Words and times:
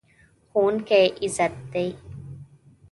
ښوونکی 0.49 1.05
عزت 1.23 1.55
دی. 1.71 1.87